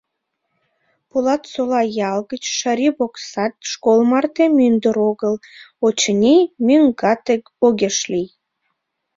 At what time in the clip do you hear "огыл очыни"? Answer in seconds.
5.09-6.35